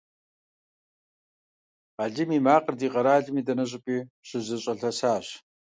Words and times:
Алим 2.03 2.29
и 2.37 2.39
макъыр 2.45 2.75
ди 2.81 2.87
къэралым 2.93 3.35
и 3.41 3.43
дэнэ 3.47 3.65
щӀыпӀи 3.69 3.97
щызэлъащӀэсащ. 4.27 5.27